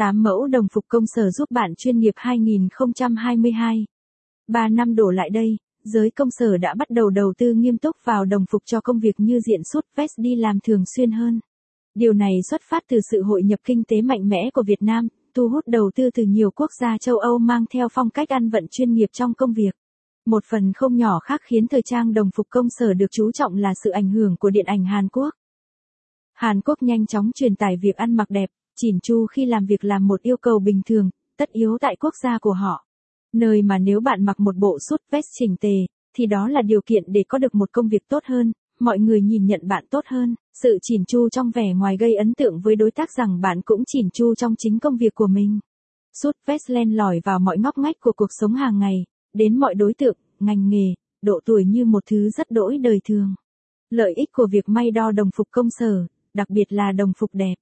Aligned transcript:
8 0.00 0.22
mẫu 0.22 0.46
đồng 0.46 0.68
phục 0.68 0.84
công 0.88 1.06
sở 1.06 1.30
giúp 1.30 1.50
bạn 1.50 1.74
chuyên 1.78 1.98
nghiệp 1.98 2.14
2022. 2.16 3.86
3 4.48 4.68
năm 4.68 4.94
đổ 4.94 5.10
lại 5.10 5.30
đây, 5.30 5.56
giới 5.84 6.10
công 6.10 6.30
sở 6.30 6.56
đã 6.56 6.74
bắt 6.78 6.90
đầu 6.90 7.10
đầu 7.10 7.32
tư 7.38 7.54
nghiêm 7.54 7.78
túc 7.78 7.96
vào 8.04 8.24
đồng 8.24 8.44
phục 8.50 8.62
cho 8.64 8.80
công 8.80 8.98
việc 8.98 9.14
như 9.18 9.40
diện 9.40 9.60
sút 9.72 9.86
vest 9.96 10.12
đi 10.16 10.34
làm 10.34 10.58
thường 10.60 10.84
xuyên 10.96 11.10
hơn. 11.10 11.40
Điều 11.94 12.12
này 12.12 12.32
xuất 12.50 12.60
phát 12.70 12.82
từ 12.88 12.98
sự 13.10 13.22
hội 13.22 13.42
nhập 13.42 13.60
kinh 13.64 13.84
tế 13.84 14.02
mạnh 14.02 14.28
mẽ 14.28 14.50
của 14.54 14.62
Việt 14.66 14.82
Nam, 14.82 15.08
thu 15.34 15.48
hút 15.48 15.64
đầu 15.66 15.90
tư 15.94 16.10
từ 16.14 16.22
nhiều 16.22 16.50
quốc 16.50 16.70
gia 16.80 16.98
châu 16.98 17.16
Âu 17.16 17.38
mang 17.38 17.64
theo 17.70 17.88
phong 17.92 18.10
cách 18.10 18.28
ăn 18.28 18.48
vận 18.48 18.66
chuyên 18.70 18.92
nghiệp 18.92 19.08
trong 19.12 19.34
công 19.34 19.52
việc. 19.52 19.74
Một 20.26 20.44
phần 20.50 20.72
không 20.72 20.96
nhỏ 20.96 21.18
khác 21.18 21.40
khiến 21.44 21.66
thời 21.66 21.82
trang 21.82 22.12
đồng 22.12 22.30
phục 22.34 22.46
công 22.50 22.66
sở 22.70 22.94
được 22.94 23.10
chú 23.10 23.32
trọng 23.32 23.56
là 23.56 23.72
sự 23.84 23.90
ảnh 23.90 24.10
hưởng 24.10 24.36
của 24.36 24.50
điện 24.50 24.66
ảnh 24.66 24.84
Hàn 24.84 25.08
Quốc. 25.08 25.30
Hàn 26.32 26.60
Quốc 26.60 26.82
nhanh 26.82 27.06
chóng 27.06 27.30
truyền 27.34 27.54
tải 27.54 27.76
việc 27.82 27.96
ăn 27.96 28.16
mặc 28.16 28.30
đẹp, 28.30 28.50
chỉn 28.82 29.00
chu 29.02 29.26
khi 29.26 29.44
làm 29.44 29.66
việc 29.66 29.84
làm 29.84 30.06
một 30.06 30.22
yêu 30.22 30.36
cầu 30.36 30.58
bình 30.58 30.80
thường, 30.86 31.10
tất 31.38 31.52
yếu 31.52 31.78
tại 31.80 31.96
quốc 32.00 32.14
gia 32.22 32.38
của 32.38 32.52
họ. 32.52 32.86
Nơi 33.32 33.62
mà 33.62 33.78
nếu 33.78 34.00
bạn 34.00 34.24
mặc 34.24 34.40
một 34.40 34.56
bộ 34.56 34.78
suit 34.88 35.00
vest 35.10 35.26
chỉnh 35.38 35.56
tề, 35.60 35.76
thì 36.16 36.26
đó 36.26 36.48
là 36.48 36.62
điều 36.62 36.80
kiện 36.86 37.02
để 37.06 37.24
có 37.28 37.38
được 37.38 37.54
một 37.54 37.72
công 37.72 37.88
việc 37.88 38.08
tốt 38.08 38.22
hơn, 38.26 38.52
mọi 38.80 38.98
người 38.98 39.20
nhìn 39.22 39.46
nhận 39.46 39.68
bạn 39.68 39.84
tốt 39.90 40.04
hơn. 40.06 40.34
Sự 40.62 40.78
chỉn 40.82 41.04
chu 41.04 41.28
trong 41.28 41.50
vẻ 41.50 41.74
ngoài 41.74 41.96
gây 41.96 42.14
ấn 42.14 42.34
tượng 42.34 42.60
với 42.60 42.76
đối 42.76 42.90
tác 42.90 43.08
rằng 43.16 43.40
bạn 43.40 43.60
cũng 43.64 43.82
chỉn 43.86 44.10
chu 44.10 44.34
trong 44.34 44.54
chính 44.58 44.78
công 44.78 44.96
việc 44.96 45.14
của 45.14 45.26
mình. 45.26 45.58
Suit 46.22 46.34
vest 46.46 46.70
len 46.70 46.96
lỏi 46.96 47.20
vào 47.24 47.38
mọi 47.38 47.58
ngóc 47.58 47.78
ngách 47.78 47.96
của 48.00 48.12
cuộc 48.16 48.30
sống 48.40 48.54
hàng 48.54 48.78
ngày, 48.78 49.04
đến 49.34 49.58
mọi 49.58 49.74
đối 49.74 49.94
tượng, 49.94 50.16
ngành 50.40 50.68
nghề, 50.68 50.94
độ 51.22 51.40
tuổi 51.44 51.64
như 51.64 51.84
một 51.84 52.02
thứ 52.10 52.30
rất 52.30 52.50
đỗi 52.50 52.78
đời 52.78 53.00
thường. 53.08 53.34
Lợi 53.90 54.12
ích 54.16 54.28
của 54.32 54.46
việc 54.50 54.68
may 54.68 54.90
đo 54.90 55.10
đồng 55.12 55.30
phục 55.36 55.48
công 55.50 55.70
sở, 55.70 56.06
đặc 56.34 56.50
biệt 56.50 56.72
là 56.72 56.92
đồng 56.92 57.12
phục 57.18 57.30
đẹp. 57.32 57.54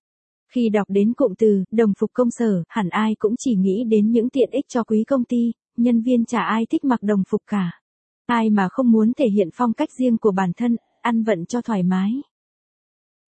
Khi 0.53 0.69
đọc 0.69 0.87
đến 0.91 1.13
cụm 1.15 1.35
từ 1.39 1.65
đồng 1.71 1.93
phục 1.99 2.11
công 2.13 2.31
sở, 2.31 2.63
hẳn 2.69 2.89
ai 2.89 3.15
cũng 3.19 3.35
chỉ 3.39 3.55
nghĩ 3.55 3.85
đến 3.85 4.11
những 4.11 4.31
tiện 4.31 4.51
ích 4.51 4.65
cho 4.69 4.85
quý 4.85 5.05
công 5.05 5.25
ty, 5.25 5.53
nhân 5.77 6.03
viên 6.03 6.25
chả 6.25 6.43
ai 6.43 6.67
thích 6.67 6.85
mặc 6.85 7.03
đồng 7.03 7.23
phục 7.29 7.43
cả. 7.47 7.81
Ai 8.27 8.51
mà 8.51 8.69
không 8.71 8.91
muốn 8.91 9.13
thể 9.15 9.29
hiện 9.29 9.49
phong 9.55 9.73
cách 9.73 9.89
riêng 9.99 10.19
của 10.19 10.31
bản 10.31 10.53
thân, 10.57 10.77
ăn 11.01 11.23
vận 11.23 11.47
cho 11.47 11.63
thoải 11.63 11.83
mái. 11.83 12.13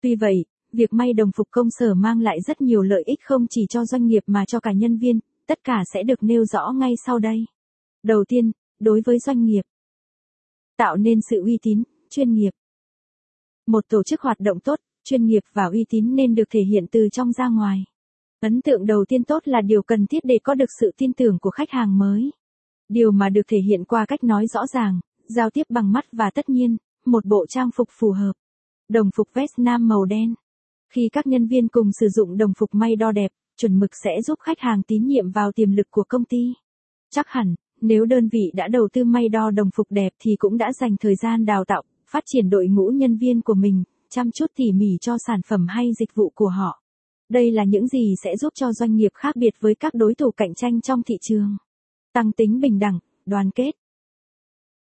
Tuy 0.00 0.16
vậy, 0.16 0.44
việc 0.72 0.92
may 0.92 1.12
đồng 1.12 1.30
phục 1.36 1.48
công 1.50 1.70
sở 1.70 1.94
mang 1.94 2.20
lại 2.20 2.40
rất 2.40 2.60
nhiều 2.60 2.82
lợi 2.82 3.02
ích 3.06 3.20
không 3.22 3.46
chỉ 3.50 3.66
cho 3.68 3.84
doanh 3.84 4.06
nghiệp 4.06 4.22
mà 4.26 4.44
cho 4.46 4.60
cả 4.60 4.72
nhân 4.72 4.98
viên, 4.98 5.20
tất 5.46 5.58
cả 5.64 5.82
sẽ 5.94 6.02
được 6.02 6.22
nêu 6.22 6.44
rõ 6.44 6.72
ngay 6.74 6.94
sau 7.06 7.18
đây. 7.18 7.44
Đầu 8.02 8.24
tiên, 8.28 8.50
đối 8.78 9.00
với 9.04 9.18
doanh 9.18 9.44
nghiệp, 9.44 9.62
tạo 10.76 10.96
nên 10.96 11.18
sự 11.30 11.42
uy 11.44 11.58
tín, 11.62 11.82
chuyên 12.10 12.32
nghiệp. 12.32 12.50
Một 13.66 13.84
tổ 13.88 14.02
chức 14.02 14.20
hoạt 14.20 14.40
động 14.40 14.60
tốt, 14.60 14.78
chuyên 15.04 15.24
nghiệp 15.24 15.42
và 15.52 15.64
uy 15.64 15.84
tín 15.88 16.14
nên 16.14 16.34
được 16.34 16.50
thể 16.50 16.60
hiện 16.60 16.86
từ 16.90 17.08
trong 17.12 17.32
ra 17.32 17.48
ngoài. 17.48 17.84
Ấn 18.40 18.62
tượng 18.62 18.86
đầu 18.86 19.04
tiên 19.08 19.24
tốt 19.24 19.42
là 19.44 19.60
điều 19.60 19.82
cần 19.82 20.06
thiết 20.06 20.24
để 20.24 20.38
có 20.42 20.54
được 20.54 20.70
sự 20.80 20.90
tin 20.96 21.12
tưởng 21.12 21.38
của 21.38 21.50
khách 21.50 21.70
hàng 21.70 21.98
mới. 21.98 22.30
Điều 22.88 23.10
mà 23.10 23.28
được 23.28 23.42
thể 23.48 23.58
hiện 23.58 23.84
qua 23.84 24.06
cách 24.06 24.24
nói 24.24 24.46
rõ 24.46 24.66
ràng, 24.66 25.00
giao 25.28 25.50
tiếp 25.50 25.62
bằng 25.68 25.92
mắt 25.92 26.04
và 26.12 26.30
tất 26.30 26.48
nhiên, 26.48 26.76
một 27.06 27.24
bộ 27.24 27.46
trang 27.46 27.70
phục 27.76 27.88
phù 27.98 28.10
hợp. 28.10 28.32
Đồng 28.88 29.10
phục 29.16 29.28
vest 29.34 29.52
nam 29.56 29.88
màu 29.88 30.04
đen. 30.04 30.34
Khi 30.92 31.08
các 31.12 31.26
nhân 31.26 31.46
viên 31.46 31.68
cùng 31.68 31.90
sử 32.00 32.08
dụng 32.08 32.36
đồng 32.36 32.52
phục 32.58 32.74
may 32.74 32.96
đo 32.96 33.12
đẹp, 33.12 33.30
chuẩn 33.56 33.78
mực 33.78 33.90
sẽ 34.04 34.10
giúp 34.26 34.38
khách 34.40 34.58
hàng 34.60 34.82
tín 34.82 35.06
nhiệm 35.06 35.30
vào 35.30 35.52
tiềm 35.52 35.72
lực 35.72 35.86
của 35.90 36.04
công 36.08 36.24
ty. 36.24 36.54
Chắc 37.10 37.26
hẳn, 37.28 37.54
nếu 37.80 38.04
đơn 38.04 38.28
vị 38.28 38.50
đã 38.54 38.68
đầu 38.68 38.88
tư 38.92 39.04
may 39.04 39.28
đo 39.28 39.50
đồng 39.50 39.70
phục 39.74 39.86
đẹp 39.90 40.12
thì 40.18 40.36
cũng 40.38 40.58
đã 40.58 40.72
dành 40.72 40.96
thời 41.00 41.14
gian 41.22 41.44
đào 41.44 41.64
tạo, 41.64 41.82
phát 42.10 42.24
triển 42.26 42.50
đội 42.50 42.66
ngũ 42.66 42.86
nhân 42.88 43.16
viên 43.16 43.40
của 43.40 43.54
mình, 43.54 43.84
chăm 44.10 44.30
chút 44.30 44.46
tỉ 44.56 44.72
mỉ 44.72 44.96
cho 45.00 45.16
sản 45.26 45.40
phẩm 45.46 45.66
hay 45.68 45.92
dịch 45.98 46.14
vụ 46.14 46.32
của 46.34 46.48
họ. 46.48 46.82
Đây 47.28 47.50
là 47.50 47.64
những 47.64 47.88
gì 47.88 48.14
sẽ 48.24 48.36
giúp 48.36 48.52
cho 48.54 48.72
doanh 48.72 48.96
nghiệp 48.96 49.12
khác 49.14 49.36
biệt 49.36 49.54
với 49.60 49.74
các 49.74 49.94
đối 49.94 50.14
thủ 50.14 50.30
cạnh 50.30 50.54
tranh 50.54 50.80
trong 50.80 51.02
thị 51.02 51.14
trường. 51.20 51.56
Tăng 52.12 52.32
tính 52.32 52.60
bình 52.60 52.78
đẳng, 52.78 52.98
đoàn 53.26 53.50
kết. 53.50 53.72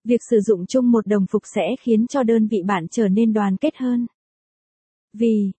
Việc 0.04 0.22
sử 0.30 0.40
dụng 0.42 0.66
chung 0.66 0.92
một 0.92 1.08
đồng 1.08 1.26
phục 1.32 1.44
sẽ 1.56 1.76
khiến 1.80 2.08
cho 2.08 2.24
đơn 2.24 2.48
vị 2.48 2.58
bạn 2.66 2.88
trở 2.92 3.08
nên 3.08 3.34
đoàn 3.34 3.58
kết 3.58 3.76
hơn. 3.76 4.08
Vì, 5.14 5.52